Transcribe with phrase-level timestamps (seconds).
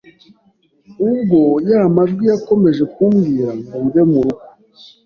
[1.07, 1.39] Ubwo
[1.69, 4.43] ya majwi yakomeje kumbwira ngo mve mu rugo